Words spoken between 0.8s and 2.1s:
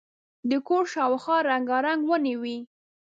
شاوخوا رنګارنګ